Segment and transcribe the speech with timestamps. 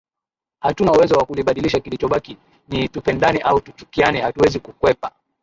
[0.59, 5.11] Hatuna uwezo wa kulibadilisha kilichobaki ni tupendane au tuchukiane hatuwezi kukwepa